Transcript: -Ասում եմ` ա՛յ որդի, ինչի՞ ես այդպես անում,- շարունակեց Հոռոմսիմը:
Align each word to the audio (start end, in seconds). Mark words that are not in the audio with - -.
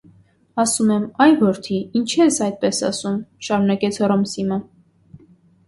-Ասում 0.63 0.93
եմ` 0.95 1.03
ա՛յ 1.25 1.35
որդի, 1.41 1.77
ինչի՞ 1.99 2.17
ես 2.21 2.41
այդպես 2.47 2.81
անում,- 2.89 3.21
շարունակեց 3.51 4.03
Հոռոմսիմը: 4.05 4.61